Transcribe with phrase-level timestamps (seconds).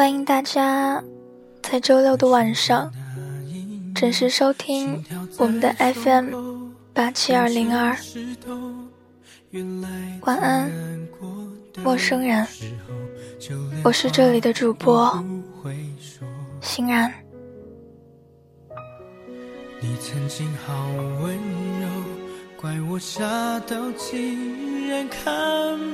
[0.00, 1.04] 欢迎大家
[1.62, 2.90] 在周六的晚上
[3.94, 5.04] 准时收听
[5.36, 6.32] 我们的 FM。
[6.94, 7.94] 八七二零二，
[10.22, 10.70] 晚安，
[11.84, 12.46] 陌生人。
[13.84, 15.22] 我是这里的主播
[16.62, 17.12] 欣然。
[19.82, 20.88] 你曾经好
[21.22, 21.88] 温柔，
[22.60, 23.24] 怪我傻
[23.66, 25.24] 到竟然看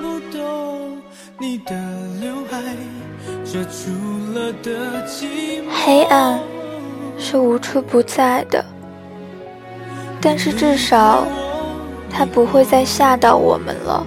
[0.03, 1.01] 不懂
[1.39, 1.73] 你的
[2.21, 2.61] 刘海
[3.45, 3.93] 遮住
[4.35, 5.71] 了的寂寞。
[5.85, 6.41] 黑暗
[7.17, 8.65] 是无处不在的。
[10.21, 11.25] 但是至少，
[12.11, 14.05] 他不会再吓到我们了，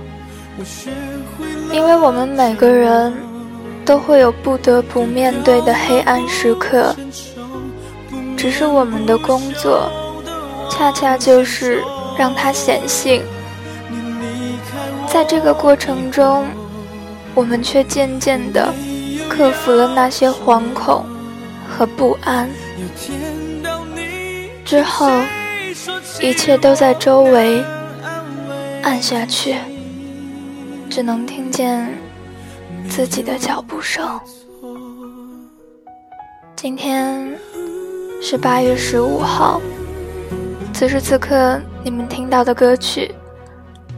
[1.72, 3.14] 因为我们每个人
[3.86, 6.94] 都会有不得不面对的黑暗时刻，
[8.36, 9.90] 只是我们的工作，
[10.70, 11.82] 恰恰就是
[12.20, 13.24] 让它显性。
[15.08, 16.46] 在这个过程中，
[17.34, 18.74] 我们却渐渐地
[19.30, 21.06] 克服了那些惶恐
[21.66, 22.50] 和不安，
[24.66, 25.10] 之后。
[26.20, 27.64] 一切都在周围
[28.84, 29.56] 暗下去，
[30.90, 31.88] 只能听见
[32.90, 34.20] 自己的脚步声。
[36.58, 37.34] 今天
[38.22, 39.62] 是八月十五号，
[40.74, 43.12] 此时此刻你们听到的歌曲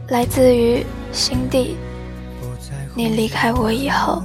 [0.08, 0.82] 来自于
[1.12, 1.76] 心底。
[2.94, 4.22] 你离开我以后，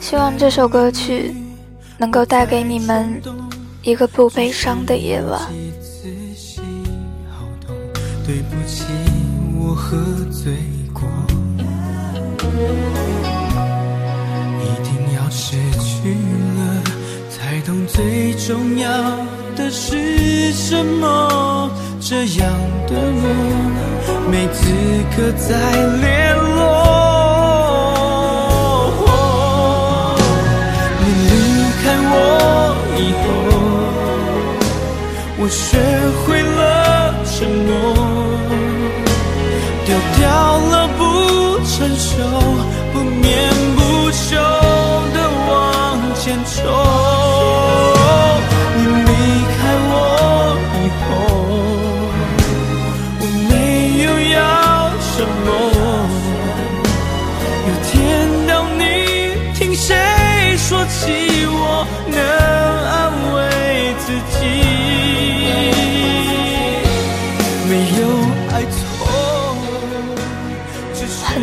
[0.00, 1.34] 希望这首歌曲
[1.98, 3.20] 能够带给你们
[3.82, 5.42] 一个不悲伤的夜晚。
[8.24, 8.84] 对不起，
[9.60, 9.98] 我喝
[10.30, 10.54] 醉
[10.94, 11.02] 过。
[14.58, 16.14] 一定要失去
[16.56, 16.82] 了，
[17.28, 18.88] 才懂最重要
[19.54, 21.31] 的是什么。
[22.04, 22.50] 这样
[22.88, 23.24] 的我，
[24.28, 24.60] 没资
[25.16, 25.50] 格再
[26.00, 26.58] 联络。
[30.98, 31.32] 你离
[31.80, 32.14] 开我
[32.98, 33.24] 以后，
[35.38, 35.62] 我学
[36.26, 37.70] 会了沉默。
[41.64, 42.12] 成熟，
[42.92, 43.30] 不眠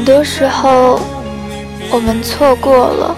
[0.09, 0.99] 多时候，
[1.91, 3.15] 我们错过了，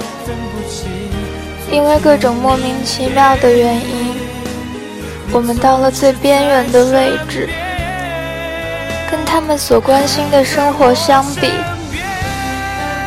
[1.72, 4.14] 因为各种莫名其妙的原因，
[5.32, 7.48] 我们到了最边缘的位置。
[9.10, 11.48] 跟他们所关心的生活相比，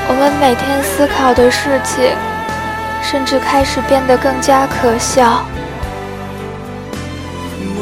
[0.08, 2.10] 我们每天思考的事情，
[3.02, 5.44] 甚至开始变得更加可笑。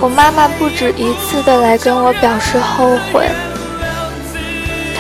[0.01, 3.29] 我妈妈不止一次的来跟我表示后悔。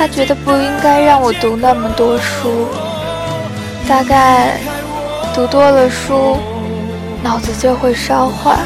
[0.02, 2.66] 他觉得不应该让我读那么多书，
[3.88, 4.58] 大概
[5.32, 6.36] 读多了书，
[7.22, 8.58] 脑子就会烧坏。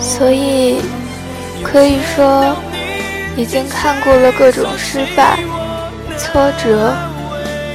[0.00, 0.80] 所以
[1.62, 2.52] 可以说，
[3.36, 5.38] 已经看过了各种失败、
[6.16, 6.92] 挫折、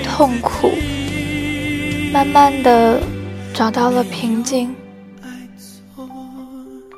[0.03, 0.73] 痛苦，
[2.11, 2.99] 慢慢的
[3.53, 4.75] 找到了平静。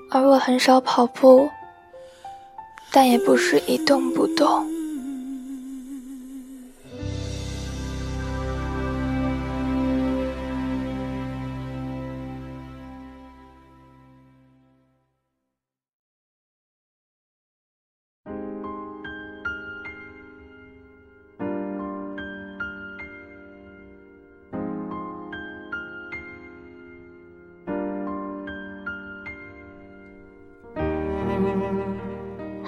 [0.10, 1.48] 而我很少跑步。
[2.96, 4.76] 但也不是一动不动。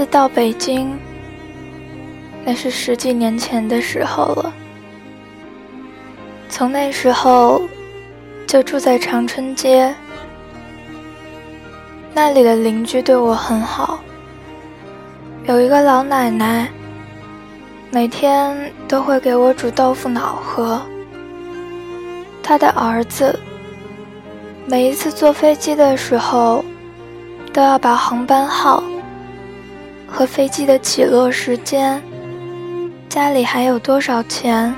[0.00, 0.98] 次到北京，
[2.42, 4.50] 那是十几年前的时候了。
[6.48, 7.60] 从那时候
[8.46, 9.94] 就住在长春街，
[12.14, 14.00] 那里的邻居对我很好。
[15.44, 16.66] 有一个老奶奶，
[17.90, 20.80] 每天都会给我煮豆腐脑喝。
[22.42, 23.38] 她的儿子，
[24.64, 26.64] 每一次坐飞机的时候，
[27.52, 28.82] 都要把航班号。
[30.10, 32.02] 和飞机的起落时间，
[33.08, 34.74] 家里还有多少钱，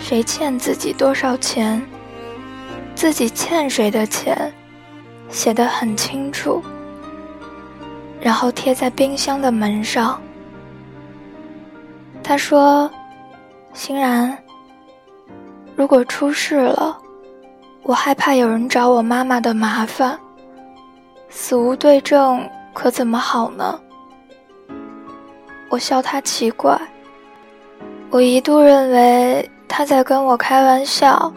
[0.00, 1.80] 谁欠自己多少钱，
[2.94, 4.52] 自己欠谁的钱，
[5.28, 6.62] 写得很清楚，
[8.20, 10.20] 然后贴在冰箱的门上。
[12.22, 12.90] 他说
[13.72, 14.36] ：“欣然，
[15.76, 16.96] 如果出事了，
[17.82, 20.18] 我害怕有人找我妈妈的麻烦，
[21.28, 23.78] 死无对证，可怎么好呢？”
[25.70, 26.76] 我笑他奇怪，
[28.10, 31.32] 我一度认为他在跟我开玩笑。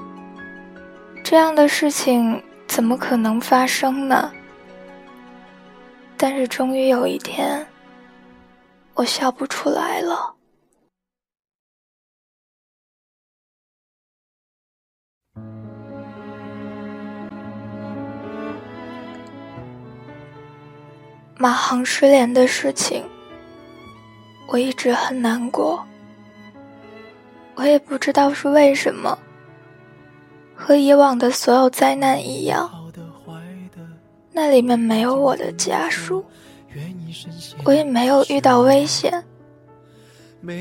[1.24, 4.32] 这样的事情怎么可能发生呢？
[6.18, 7.64] 但是终于有一天，
[8.96, 10.34] 我笑不出来了。
[21.38, 23.06] 马航失联的事情。
[24.54, 25.84] 我一直很难过，
[27.56, 29.18] 我也不知道是为什么。
[30.54, 32.70] 和以往的所有灾难一样，
[34.32, 36.24] 那里面没有我的家属，
[37.64, 39.24] 我也没有遇到危险，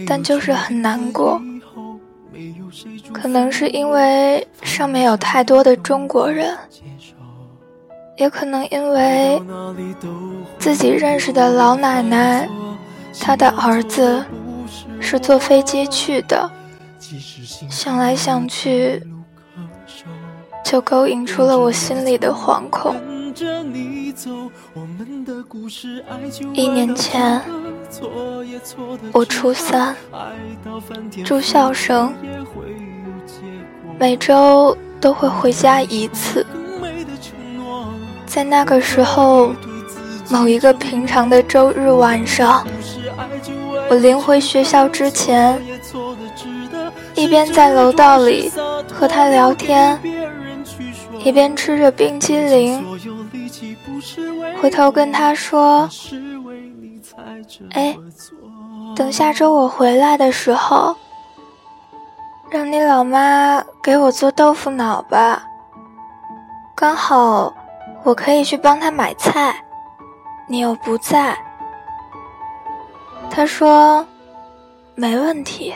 [0.07, 1.39] 但就是很难过。
[3.13, 6.57] 可能是因为上面有太多的中国人，
[8.17, 9.39] 也可能因为
[10.59, 12.49] 自己认识的老奶奶。
[13.21, 14.25] 他的儿子
[15.01, 16.51] 是坐飞机去的，
[17.69, 19.03] 想来想去，
[20.65, 22.97] 就勾引出了我心里的惶恐。
[26.53, 27.41] 一年前，
[29.13, 29.95] 我初三，
[31.25, 32.13] 住校生，
[33.99, 36.47] 每周都会回家一次。
[38.27, 39.53] 在那个时候，
[40.31, 42.67] 某一个平常的周日晚上。
[43.93, 45.63] 我临回学校之前，
[47.15, 48.51] 一边在楼道里
[48.91, 50.01] 和他聊天，
[51.23, 52.83] 一边吃着冰激凌。
[54.59, 55.87] 回头跟他说
[57.73, 57.95] ：“哎，
[58.97, 60.97] 等下周我回来的时候，
[62.49, 65.45] 让你老妈给我做豆腐脑吧。
[66.75, 67.53] 刚好
[68.05, 69.55] 我可以去帮她买菜，
[70.49, 71.37] 你又不在。”
[73.31, 74.07] 他说
[74.95, 75.75] ：“没问题。”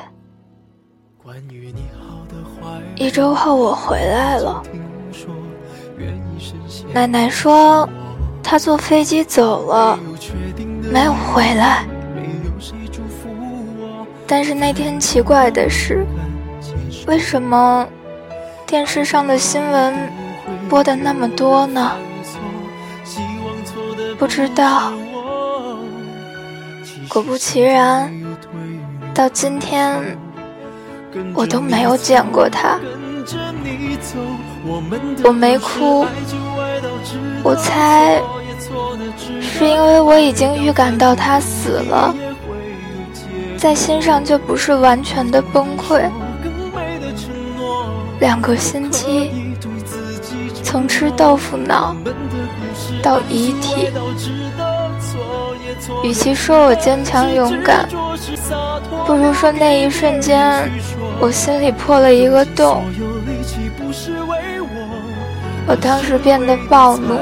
[2.96, 4.62] 一周后我回来了，
[6.92, 7.88] 奶奶说
[8.42, 9.98] 她坐飞机走了，
[10.92, 11.84] 没有回来。
[14.26, 16.06] 但是那天奇怪的是，
[17.06, 17.86] 为什么
[18.66, 19.94] 电视上的新闻
[20.68, 21.92] 播的那么多呢？
[24.18, 24.92] 不知道。
[27.08, 28.12] 果不其然，
[29.14, 30.16] 到今天
[31.34, 32.78] 我都没有见过他。
[35.24, 36.04] 我没哭，
[37.42, 38.20] 我猜
[39.40, 42.14] 是因为我已经预感到他死了，
[43.56, 46.02] 在心上就不是完全的崩溃。
[48.20, 49.30] 两个星期，
[50.62, 51.94] 从吃豆腐脑
[53.02, 53.88] 到遗体。
[56.02, 57.88] 与其说我坚强勇敢，
[59.06, 60.70] 不如说那一瞬间，
[61.20, 62.84] 我心里破了一个洞。
[65.66, 67.18] 我当时变得暴怒、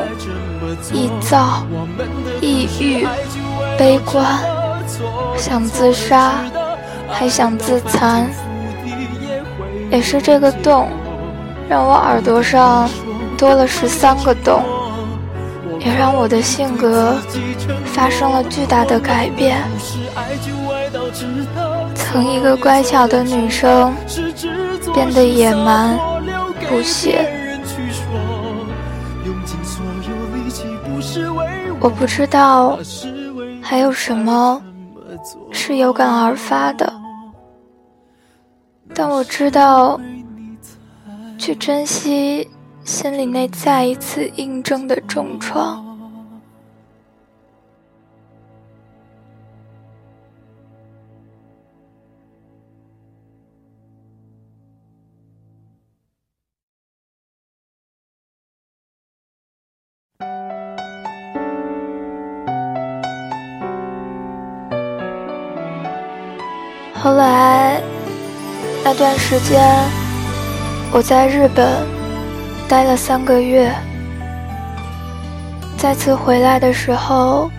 [0.93, 1.67] 易躁、
[2.41, 3.07] 抑郁、
[3.79, 4.39] 悲观，
[5.37, 6.35] 想自杀，
[7.09, 8.29] 还想自残。
[9.91, 10.89] 也是这个洞，
[11.69, 12.89] 让我耳朵上
[13.39, 14.63] 多了十三个洞，
[15.85, 17.17] 也让我的性格
[17.85, 19.63] 发生了巨大的改变。
[21.95, 23.93] 从一个乖巧的女生，
[24.95, 25.99] 变得野蛮、
[26.69, 27.31] 不屑。
[31.81, 32.79] 我不知道
[33.61, 34.63] 还有什么
[35.53, 36.91] 是有感而发的，
[38.95, 40.01] 但我知道
[41.37, 42.49] 去珍惜
[42.85, 45.83] 心里那再一次印证的重创。
[66.93, 67.83] 后来
[68.83, 69.61] 那段时间，
[70.91, 71.87] 我在日本
[72.69, 73.73] 待了三个月。
[75.77, 77.51] 再次回来的时候，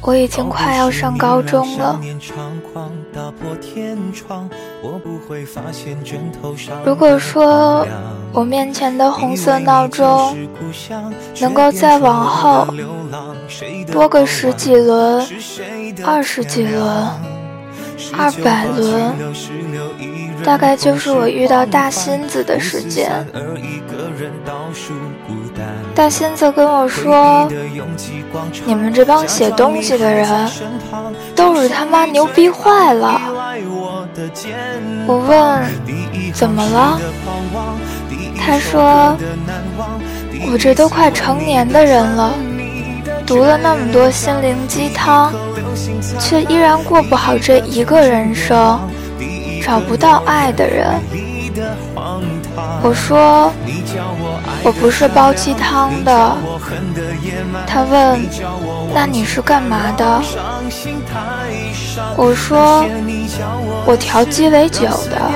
[0.00, 2.00] 我已经快要上高中了。
[6.84, 7.86] 如果说
[8.32, 10.36] 我面前的红色闹钟
[11.40, 12.66] 能够再往后
[13.90, 15.26] 多个十几轮、
[16.04, 17.08] 二十几轮。
[18.16, 19.12] 二百轮，
[20.44, 23.26] 大概就是我遇到大新子的时间。
[25.94, 27.48] 大新子跟我说
[28.66, 30.28] ：“你们这帮写东西的人，
[31.34, 33.20] 都是他妈牛逼坏了。”
[35.06, 35.62] 我问
[36.34, 37.00] ：“怎么了？”
[38.38, 39.16] 他说
[40.50, 42.34] ：“我这都快成年的人了，
[43.26, 45.32] 读了那么多心灵鸡汤。”
[46.20, 48.80] 却依然过不好这一个人生，
[49.64, 51.00] 找不到爱的人。
[52.82, 53.50] 我说
[54.62, 56.36] 我不是煲鸡汤的。
[57.66, 58.20] 他问
[58.92, 60.20] 那你是干嘛的？
[62.14, 62.84] 我说
[63.86, 65.32] 我调鸡尾酒的。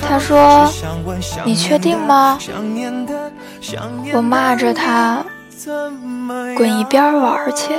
[0.00, 0.70] 他说
[1.44, 2.38] 你确定吗？
[4.12, 5.24] 我骂着他
[6.56, 7.74] 滚一边玩去。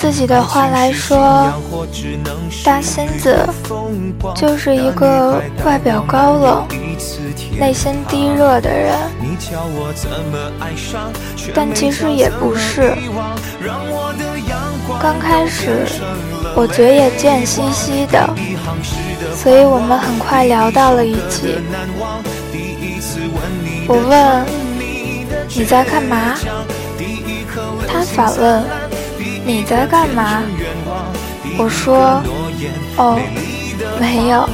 [0.00, 1.52] 自己的话来说，
[2.64, 3.36] 大仙子
[4.32, 6.68] 就是一个外表高冷、
[7.58, 8.96] 内心低热的人，
[11.52, 12.94] 但其实也不是。
[15.02, 15.84] 刚开始
[16.54, 18.24] 我嘴也贱兮兮的，
[19.34, 21.58] 所以我们很快聊到了一起。
[23.88, 24.46] 我问
[25.56, 26.36] 你在干嘛，
[27.88, 28.87] 他反问。
[29.48, 30.42] 你在干嘛？
[31.56, 32.22] 我说，
[32.98, 33.18] 哦，
[33.98, 34.46] 没有。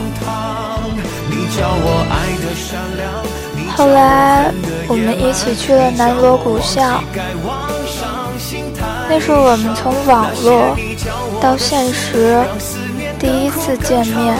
[3.76, 4.52] 后来
[4.86, 7.02] 我们一起去了南锣鼓巷，
[9.08, 10.76] 那是我们从网络
[11.40, 12.40] 到现实
[13.18, 14.36] 第一次见面，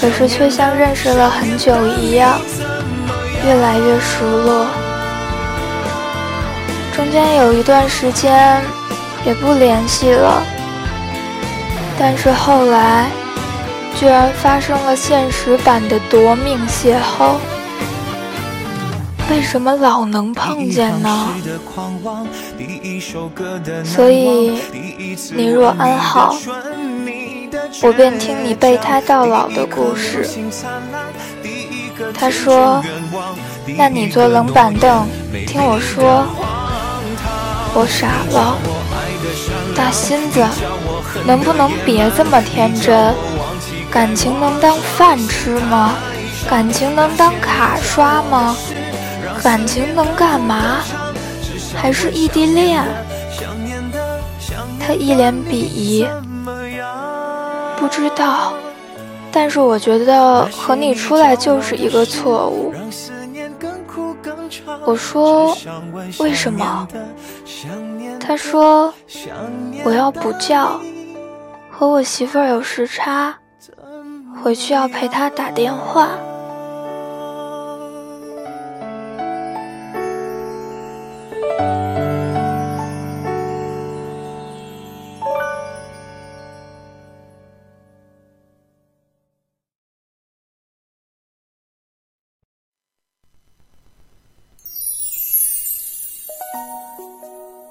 [0.00, 2.40] 可是却像认识了很久一样，
[3.44, 4.64] 越来越熟络。
[7.10, 8.60] 中间有一段时间
[9.24, 10.42] 也不联系了，
[11.98, 13.06] 但是后来
[13.98, 17.36] 居然发生了现实版的夺命邂逅。
[19.30, 21.28] 为什么老能碰见呢？
[23.82, 24.60] 所以
[25.34, 26.36] 你若安好，
[27.82, 30.28] 我便听你备胎到老的故事。
[32.12, 32.84] 他说
[33.78, 35.06] ：“那你坐冷板凳，
[35.46, 36.26] 听我说。”
[37.74, 38.56] 我傻了，
[39.76, 40.44] 大新子，
[41.26, 43.14] 能不能别这么天真？
[43.90, 45.94] 感情能当饭吃吗？
[46.48, 48.56] 感情能当卡刷吗？
[49.42, 50.80] 感情能干嘛？
[51.76, 52.82] 还是异地恋？
[54.80, 56.06] 他一脸鄙夷，
[57.78, 58.54] 不知道。
[59.30, 62.72] 但是我觉得和你出来就是一个错误。
[64.84, 65.56] 我说
[66.18, 66.88] ：“为什么？”
[68.28, 68.92] 他说
[69.86, 70.78] ：“我要补觉，
[71.70, 73.34] 和我媳妇儿有时差，
[74.44, 76.10] 回去要陪她打电话。”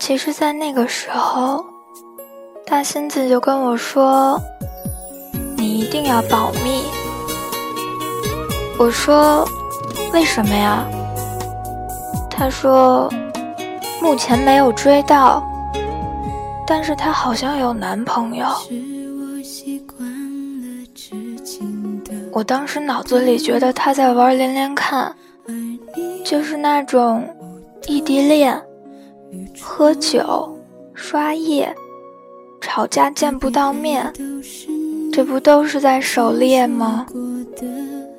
[0.07, 1.65] 其实，在那个时候，
[2.65, 4.41] 大仙子就跟我说
[5.57, 6.85] ：“你一定要保密。”
[8.79, 9.45] 我说
[10.13, 10.85] ：“为什么呀？”
[12.31, 13.11] 他说
[14.01, 15.45] ：“目前没有追到，
[16.65, 18.45] 但是他好像有男朋友。”
[22.31, 25.13] 我当时脑子里觉得他在玩连连看，
[26.23, 27.27] 就是那种
[27.87, 28.57] 异地恋、
[29.61, 30.57] 喝酒、
[30.93, 31.75] 刷夜、
[32.61, 34.13] 吵架见不到面，
[35.11, 37.05] 这不都是在狩猎吗？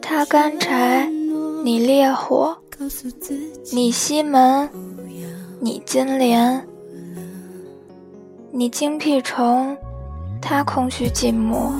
[0.00, 1.08] 他干柴，
[1.64, 2.56] 你烈火，
[3.72, 4.68] 你西门，
[5.60, 6.66] 你金莲，
[8.50, 9.76] 你精辟虫。
[10.40, 11.72] 他空虚寂寞，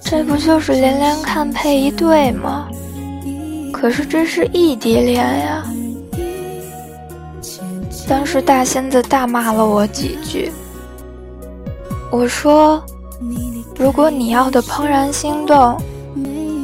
[0.00, 2.68] 这不就是连连看配一对吗？
[3.72, 5.64] 可是这是异地恋呀！
[8.06, 10.52] 当时大仙子大骂了我几句。
[12.10, 12.82] 我说
[13.78, 15.80] ：“如果你要的怦然心动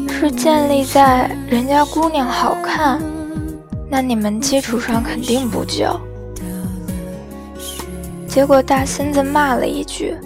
[0.09, 3.01] 是建立在人家姑娘好看，
[3.89, 5.99] 那你们基础上肯定不就。”
[8.29, 10.17] 结果大仙子骂了一句。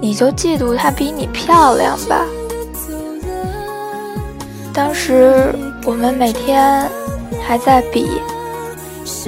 [0.00, 2.24] 你就嫉妒她比你漂亮吧。
[4.72, 5.52] 当时
[5.84, 6.88] 我们每天
[7.44, 8.08] 还在比，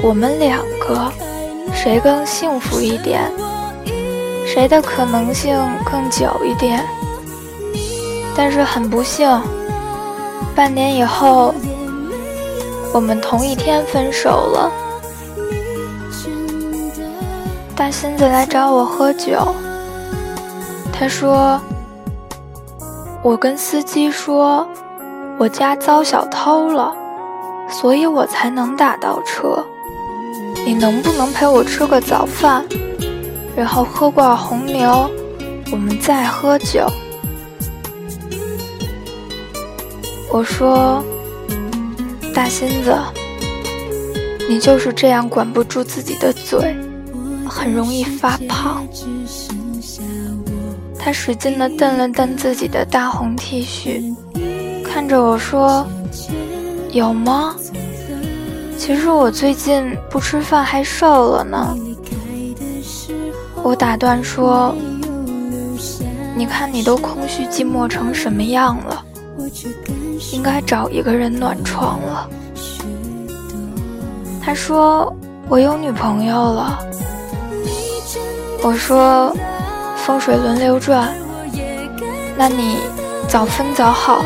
[0.02, 1.12] 我们两个
[1.72, 3.30] 谁更幸福一点，
[4.46, 6.84] 谁的可能性更久一点。
[8.36, 9.28] 但是很不幸，
[10.54, 11.54] 半年以后，
[12.92, 14.70] 我们同一天分手了。
[17.76, 19.54] 大仙子来找我喝酒。
[20.92, 21.60] 他说
[23.22, 24.66] ：“我跟司机说，
[25.38, 26.94] 我家遭小偷了，
[27.68, 29.64] 所以我才能打到车。
[30.70, 32.64] 你能不能陪我吃个早饭，
[33.56, 35.10] 然后喝罐红牛，
[35.72, 36.86] 我们再喝酒？”
[40.30, 41.04] 我说
[42.32, 42.96] ：“大心子，
[44.48, 46.76] 你就是这样管不住自己的嘴，
[47.48, 48.86] 很容易发胖。”
[50.96, 54.14] 他使劲地蹬了蹬自己的大红 T 恤，
[54.84, 55.84] 看着我说
[56.94, 57.56] ：“有吗？
[58.80, 61.76] 其实我最近不吃饭还瘦了呢。”
[63.62, 64.74] 我打断说
[66.34, 69.04] ：“你看你都空虚寂寞成什么样了，
[70.32, 72.26] 应该找一个人暖床了。”
[74.42, 75.14] 他说
[75.50, 76.78] ：“我有女朋友了。”
[78.64, 79.36] 我说。
[80.06, 81.14] 风水轮流转，
[82.36, 82.78] 那你
[83.28, 84.24] 早分早好。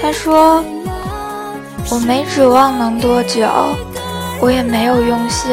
[0.00, 0.64] 他说
[1.90, 3.48] ：“我没指望能多久，
[4.40, 5.50] 我也没有用心。”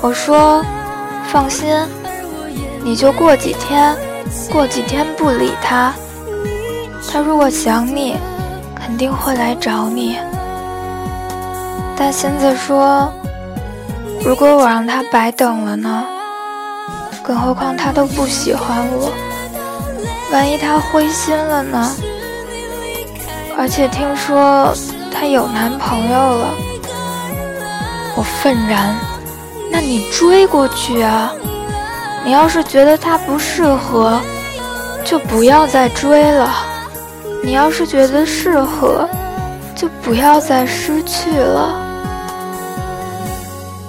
[0.00, 0.64] 我说
[1.32, 1.74] ：“放心，
[2.82, 3.96] 你就过几天，
[4.52, 5.94] 过几天不理他。
[7.10, 8.16] 他如果想你，
[8.74, 10.18] 肯定会来找你。”
[11.96, 13.12] 但仙子说。
[14.24, 16.02] 如果我让他白等了呢？
[17.22, 19.12] 更何况他都不喜欢我，
[20.32, 21.94] 万一他灰心了呢？
[23.56, 24.74] 而且听说
[25.12, 26.54] 她有男朋友了，
[28.16, 28.94] 我愤然。
[29.70, 31.32] 那你追过去啊！
[32.24, 34.20] 你要是觉得他不适合，
[35.04, 36.48] 就不要再追了；
[37.42, 39.08] 你要是觉得适合，
[39.74, 41.82] 就不要再失去了。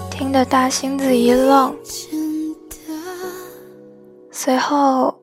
[0.09, 1.73] 听得大星子一愣，
[4.31, 5.15] 随后，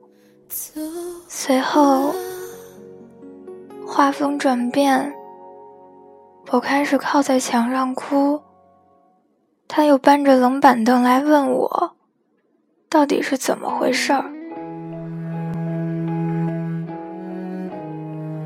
[1.29, 2.15] 随后，
[3.95, 5.13] 画风转变，
[6.51, 8.41] 我开始靠在墙上哭。
[9.69, 11.93] 他又搬着冷板凳来问我，
[12.89, 14.25] 到底是怎么回事儿？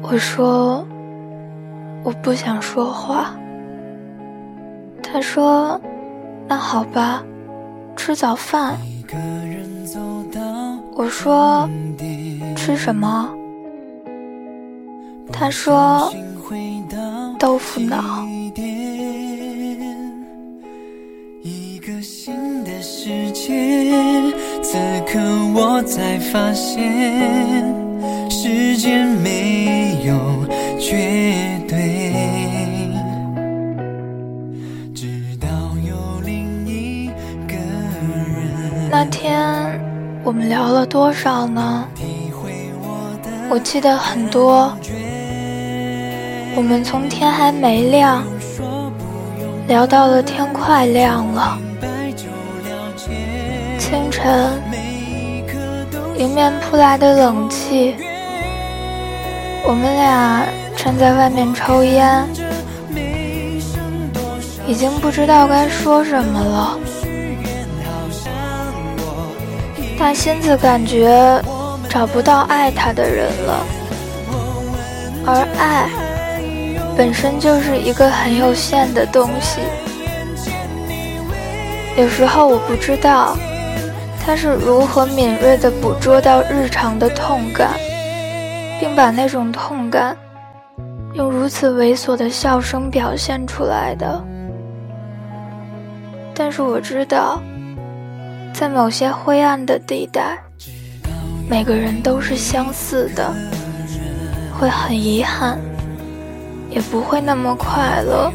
[0.02, 0.84] 我说，
[2.02, 3.36] 我不想说话。
[5.00, 5.80] 他说。
[6.48, 7.24] 那好吧，
[7.96, 8.76] 吃早饭。
[10.96, 11.68] 我说
[12.56, 13.35] 吃什么？
[15.38, 16.10] 他说
[17.38, 18.26] 豆腐脑。
[21.42, 23.52] 一个新的世界，
[24.62, 25.20] 此刻
[25.54, 26.82] 我才发现，
[28.30, 30.16] 时间没有
[30.80, 32.12] 绝对。
[34.94, 35.06] 直
[35.38, 35.46] 到
[35.86, 35.94] 有
[36.24, 37.08] 另一
[37.46, 39.78] 个人那天
[40.24, 41.86] 我们聊了多少呢？
[43.48, 44.76] 我记得很多。
[46.56, 48.24] 我们从天还没亮，
[49.68, 51.58] 聊到了天快亮了。
[53.78, 54.58] 清晨，
[56.16, 57.94] 迎面扑来的冷气，
[59.66, 62.26] 我们俩站在外面抽烟，
[64.66, 66.78] 已经不知道该说什么了。
[69.98, 71.38] 大仙子感觉
[71.86, 73.66] 找不到爱他的人了，
[75.26, 75.90] 而爱
[76.96, 79.60] 本身就是一个很有限的东西。
[81.96, 83.36] 有时候我不知道
[84.24, 87.70] 他是如何敏锐地捕捉到日常的痛感，
[88.80, 90.16] 并把那种痛感
[91.14, 94.24] 用如此猥琐的笑声表现出来的。
[96.34, 97.40] 但是我知道。
[98.58, 100.38] 在某些灰暗的地带，
[101.46, 103.30] 每个人都是相似的，
[104.58, 105.58] 会很遗憾，
[106.76, 108.30] 也不会那么快乐，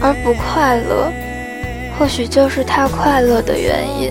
[0.00, 1.12] 而不快乐，
[1.98, 4.10] 或许就是他快乐的原因。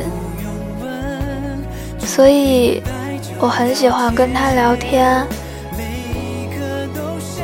[1.97, 2.83] 所以，
[3.39, 5.25] 我很喜欢跟他聊天，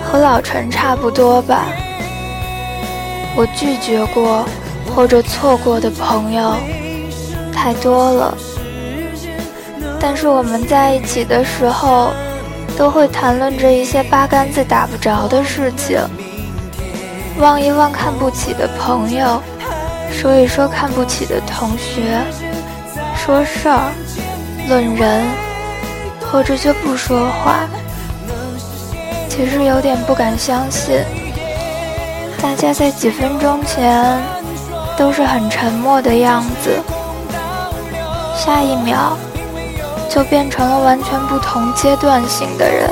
[0.04, 1.66] 和老陈差不多吧。
[3.36, 4.46] 我拒绝过。
[4.96, 6.56] 或者错过的朋友
[7.54, 8.36] 太多了，
[10.00, 12.12] 但是我们在一起的时候，
[12.80, 16.00] 都会谈论着一些八竿子打不着的事情，
[17.38, 19.42] 望一望看不起的朋友，
[20.10, 22.22] 说一说看不起的同学，
[23.18, 23.92] 说事儿，
[24.70, 25.26] 论人，
[26.32, 27.68] 或者就不说话。
[29.28, 31.04] 其实有点不敢相信，
[32.42, 34.18] 大家在几分钟前。
[34.98, 36.78] 都是很沉默的样子，
[38.36, 39.18] 下一秒
[40.10, 42.90] 就变成了完全不同阶段性的人。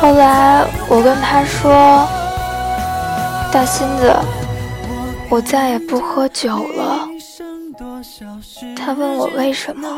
[0.00, 2.08] 后来我跟他说
[3.52, 4.16] ：“大新子，
[5.28, 7.06] 我再也不喝酒了。”
[8.74, 9.88] 他问我为什么，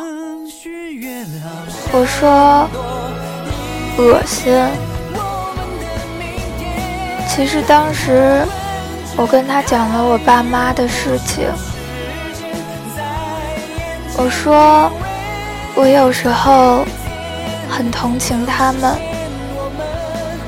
[1.93, 2.69] 我说
[3.97, 4.53] ：“恶心。”
[7.29, 8.45] 其实当时。
[9.17, 11.45] 我跟他讲了我爸妈的事情，
[14.23, 14.93] 我说
[15.75, 16.85] 我有时候
[17.71, 18.95] 很同情他们。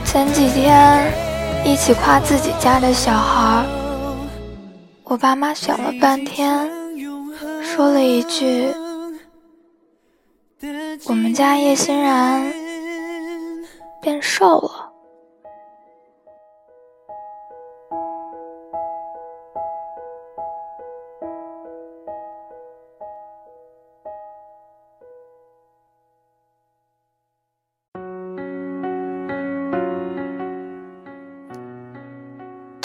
[0.05, 1.11] 前几天
[1.65, 3.65] 一起夸自己家的小孩，
[5.05, 6.69] 我爸妈想了半天，
[7.63, 8.71] 说了一句
[11.09, 12.53] ：“我们家叶欣然
[14.03, 14.82] 变瘦了。”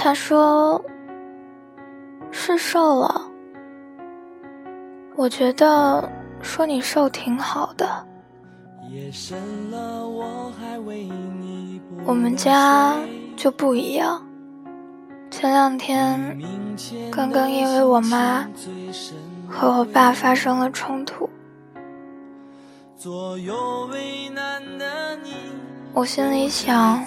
[0.08, 0.82] 他说
[2.32, 3.30] ：“是瘦了。”
[5.17, 6.10] 我觉得
[6.41, 8.08] 说你瘦挺好的。
[12.06, 12.96] 我们家
[13.36, 14.26] 就不一样。
[15.30, 16.39] 前两天
[17.12, 18.48] 刚刚因为我妈
[19.46, 21.30] 和我爸发生了冲突。
[25.97, 27.03] 我心里想，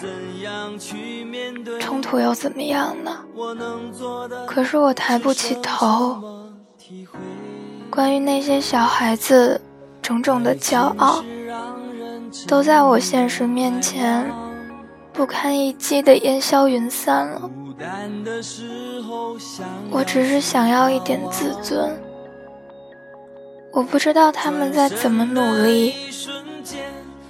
[1.78, 3.18] 冲突又怎么样呢？
[4.48, 6.20] 可是我抬不起头。
[7.88, 9.60] 关于那些小孩子
[10.02, 11.22] 种种的骄傲，
[12.48, 14.28] 都在我现实面前
[15.12, 17.48] 不堪一击的烟消云散了。
[19.92, 21.96] 我只是想要一点自尊。
[23.72, 25.94] 我不知道他们在怎么努力。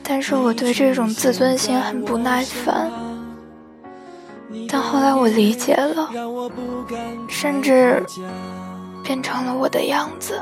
[0.03, 2.91] 但是我对这种自尊心很不耐烦，
[4.69, 6.11] 但后来我理解了，
[7.29, 8.05] 甚至
[9.05, 10.41] 变成了我的样子。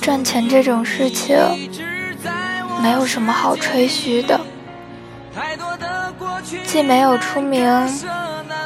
[0.00, 1.36] 赚钱这种事情
[2.80, 4.40] 没有什么好吹嘘的，
[6.64, 7.68] 既没有出名，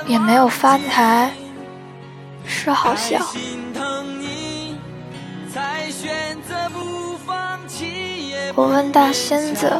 [0.06, 1.30] 也没有发财，
[2.44, 3.18] 是好笑。
[8.58, 9.70] 我问大仙子：“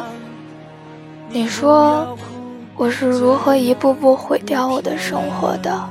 [1.29, 2.17] 你说
[2.77, 5.89] 我是如何一步步毁掉我的生活的？”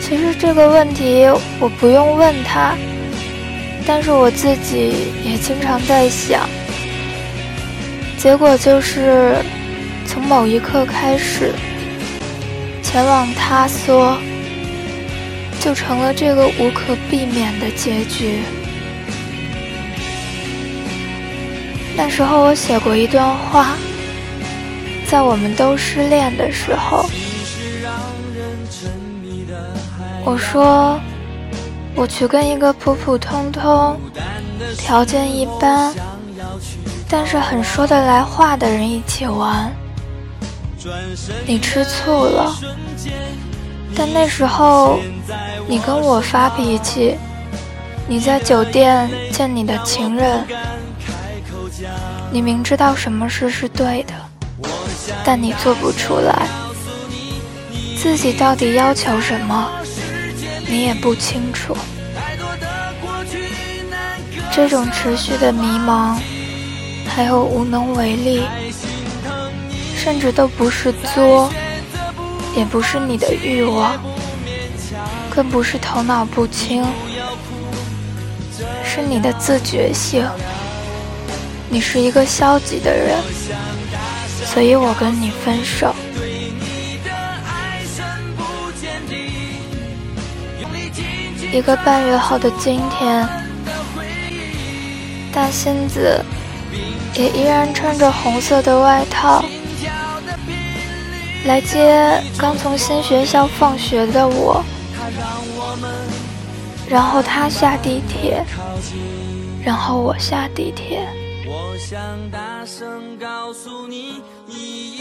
[0.00, 1.26] 其实这个问题
[1.58, 2.76] 我不用问他，
[3.84, 6.48] 但是我自己也经常在想。
[8.16, 9.34] 结果就是
[10.06, 11.52] 从某一刻开始，
[12.84, 14.16] 前往他说，
[15.58, 18.38] 就成了这个无可避免的结局。
[21.96, 23.74] 那时候我写过一段话，
[25.08, 27.06] 在我们都失恋的时候，
[30.24, 31.00] 我说
[31.94, 33.98] 我去跟一个普普通通、
[34.76, 35.94] 条件一般，
[37.08, 39.74] 但是很说得来话的人一起玩，
[41.46, 42.54] 你吃醋了，
[43.94, 45.00] 但那时候
[45.66, 47.16] 你跟我发脾气，
[48.06, 50.44] 你在酒店见你的情人。
[52.30, 54.12] 你明知道什么事是对的，
[55.24, 56.46] 但你做不出来。
[57.96, 59.70] 自己到底要求什么，
[60.68, 61.76] 你也不清楚。
[64.52, 66.16] 这种持续的迷茫，
[67.08, 68.42] 还有无能为力，
[69.96, 71.50] 甚至都不是作，
[72.54, 73.98] 也不是你的欲望，
[75.30, 76.84] 更不是头脑不清，
[78.84, 80.26] 是你的自觉性。
[81.76, 83.18] 你是一个消极的人，
[84.46, 85.94] 所以我跟你分手。
[91.52, 93.28] 一个半月后的今天，
[95.30, 96.18] 大仙子
[97.12, 99.44] 也依然穿着红色的外套
[101.44, 104.64] 来接刚从新学校放学的我，
[106.88, 108.42] 然后他下地铁，
[109.62, 111.06] 然后我下地铁。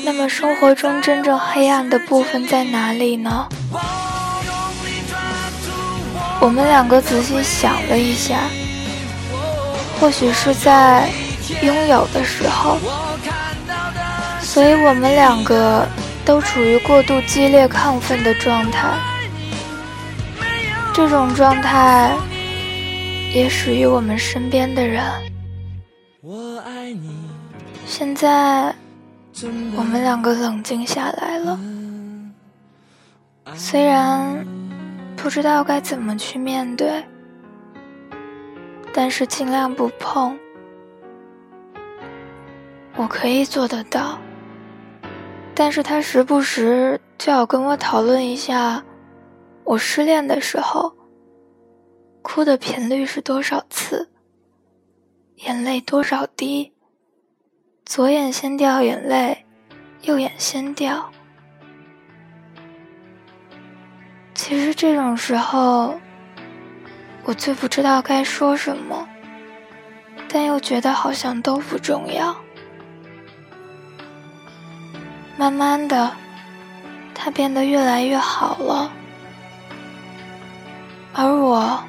[0.04, 3.48] 那么生活中真正黑暗的部分在哪里呢？
[6.40, 8.42] 我们两个仔细想了一下，
[10.00, 11.10] 或许是在
[11.64, 12.78] 拥有的时候，
[14.40, 15.88] 所以我们两个
[16.24, 18.90] 都处于过度激烈亢奋的状态。
[20.94, 22.12] 这种状态
[23.34, 25.04] 也属于我们身边的人。
[27.86, 28.76] 现在
[29.76, 31.60] 我们两个冷静下来了，
[33.56, 34.46] 虽然
[35.16, 37.04] 不知道该怎么去面对，
[38.94, 40.38] 但是尽量不碰。
[42.96, 44.18] 我可以做得到，
[45.54, 48.84] 但是他时不时就要跟我讨论一下，
[49.64, 50.96] 我失恋的时候，
[52.22, 54.10] 哭的频率是多少次，
[55.36, 56.72] 眼泪多少滴。
[57.86, 59.46] 左眼先掉眼泪，
[60.02, 61.10] 右眼先掉。
[64.34, 66.00] 其实这种时候，
[67.24, 69.08] 我最不知道该说什么，
[70.28, 72.36] 但又觉得好像都不重要。
[75.38, 76.12] 慢慢的，
[77.14, 78.92] 他变得越来越好了，
[81.14, 81.82] 而我，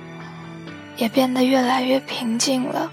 [0.96, 2.92] 也变得越来越平静了。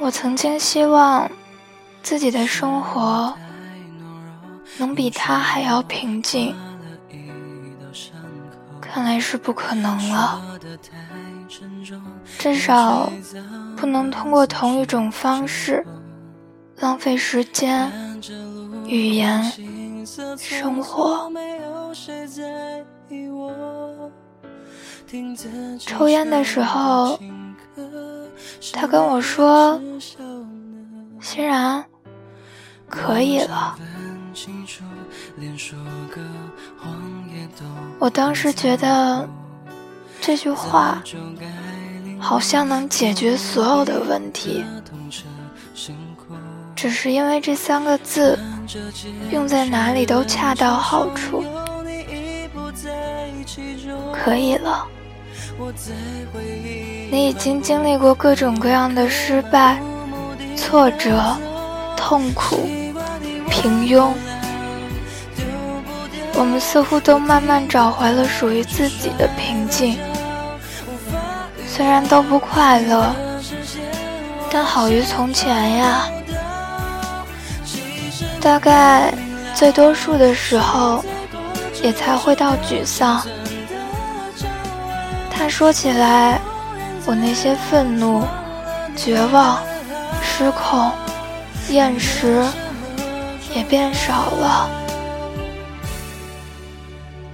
[0.00, 1.30] 我曾经希望
[2.02, 3.34] 自己的生活
[4.78, 6.56] 能比他还要平静，
[8.80, 10.40] 看来是不可能了。
[12.38, 13.12] 至少
[13.76, 15.86] 不能通过同一种方式
[16.76, 17.92] 浪费时间、
[18.86, 19.52] 语言、
[20.38, 21.30] 生活。
[25.78, 27.18] 抽烟的时候。
[28.72, 29.80] 他跟我说
[31.20, 31.84] ：“欣然，
[32.88, 33.76] 可以了。”
[37.98, 39.28] 我当时觉得
[40.20, 41.02] 这句话
[42.18, 44.64] 好像能解决所有的问题，
[46.76, 48.38] 只是因为这三个字
[49.30, 51.42] 用在哪里都恰到好处。
[54.12, 54.86] 可以了。
[57.10, 59.78] 你已经经历过各种各样的失败、
[60.56, 61.36] 挫折、
[61.96, 62.68] 痛苦、
[63.48, 64.10] 平庸，
[66.34, 69.98] 我们似乎都慢慢找回了属于自己的平静。
[71.66, 73.14] 虽然都不快乐，
[74.50, 76.08] 但好于从前呀。
[78.40, 79.12] 大概
[79.54, 81.04] 最多数的时候，
[81.82, 83.22] 也才会到沮丧。
[85.42, 86.38] 但说起来，
[87.06, 88.22] 我那些愤怒、
[88.94, 89.58] 绝望、
[90.20, 90.92] 失控、
[91.70, 92.44] 厌食
[93.54, 94.68] 也变少了，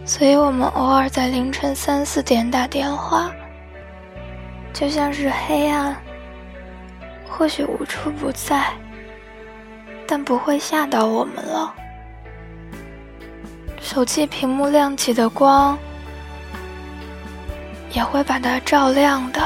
[0.04, 3.28] 所以我们偶尔在凌晨三四点打电话，
[4.72, 5.96] 就像是黑暗，
[7.28, 8.72] 或许无处不在，
[10.06, 11.74] 但不会吓到我们了。
[13.80, 15.76] 手机屏幕亮起的光。
[17.92, 19.40] 也会把它照亮的。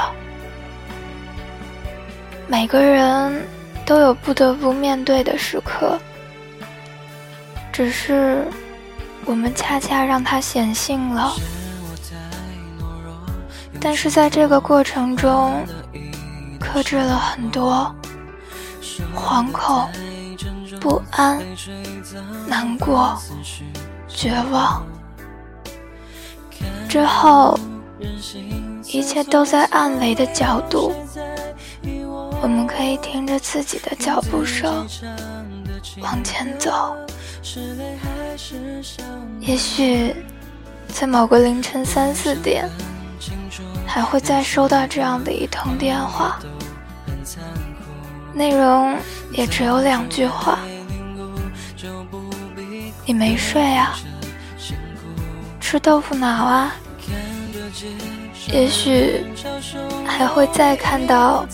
[2.47, 3.45] 每个人
[3.85, 5.97] 都有不得不面对的时刻，
[7.71, 8.45] 只是
[9.25, 11.33] 我们恰恰让它显性了。
[13.79, 15.65] 但是在这个过程中，
[16.59, 17.93] 克制了很多
[19.15, 19.89] 惶恐、
[20.79, 21.41] 不安、
[22.47, 23.17] 难过、
[24.07, 24.85] 绝望。
[26.87, 27.57] 之后，
[28.87, 30.93] 一切都在暗维的角度。
[32.41, 34.87] 我们可以听着自己的脚步声
[36.01, 36.95] 往前走，
[39.39, 40.15] 也许
[40.87, 42.67] 在某个凌晨三四点，
[43.85, 46.39] 还会再收到这样的一通电话，
[48.33, 48.97] 内容
[49.33, 50.57] 也只有两句话
[53.05, 53.95] ：“你没睡啊？
[55.59, 56.75] 吃豆腐脑啊？”
[58.51, 59.23] 也许
[60.05, 61.45] 还会再看到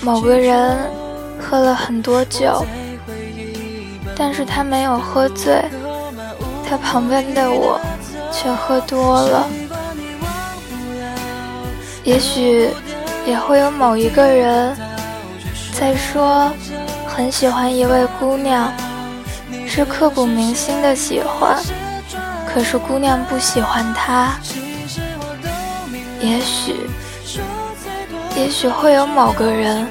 [0.00, 0.76] 某个人
[1.40, 2.64] 喝了很多酒，
[4.16, 5.64] 但是他没有喝醉，
[6.68, 7.80] 他旁边的我
[8.32, 9.48] 却喝多了。
[12.02, 12.68] 也许
[13.26, 14.76] 也会有某一个人
[15.72, 16.52] 在说
[17.06, 18.72] 很喜欢一位姑娘，
[19.66, 21.56] 是刻骨铭心的喜欢，
[22.46, 24.38] 可是姑娘不喜欢他。
[26.24, 26.74] 也许，
[28.34, 29.86] 也许会有某个人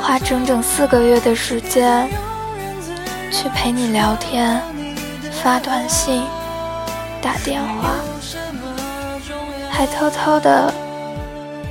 [0.00, 2.08] 花整整四个月的时间
[3.30, 4.58] 去陪你聊天、
[5.42, 6.24] 发短信、
[7.20, 7.90] 打电话，
[9.70, 10.72] 还偷偷的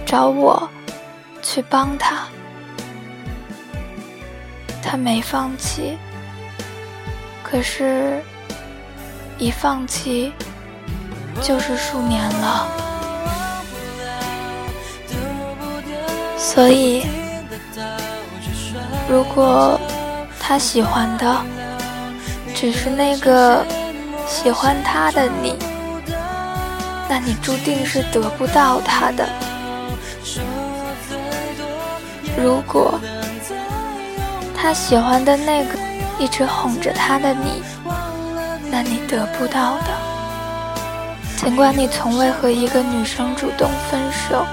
[0.06, 0.70] 找我
[1.41, 2.28] 去帮他。
[4.84, 5.98] 他没放弃，
[7.41, 8.22] 可是，
[9.39, 10.32] 一放弃
[11.41, 12.67] 就是数年了。
[16.38, 17.04] 所以，
[19.10, 19.80] 如果
[20.39, 21.36] 他喜欢的
[22.56, 23.65] 只是那个
[24.28, 25.56] 喜欢他的你，
[27.10, 29.28] 那你注定是得不到他的。
[32.38, 33.00] 如果
[34.56, 35.78] 他喜欢的那个
[36.19, 37.63] 一直哄着他的你，
[38.71, 39.88] 那你得不到的。
[41.38, 44.45] 尽管你从未和一个女生主动分手。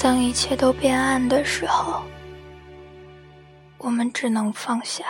[0.00, 2.02] 当一切都变暗的时候，
[3.78, 5.04] 我们只能放下。